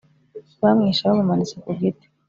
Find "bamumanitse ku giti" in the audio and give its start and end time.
1.07-2.07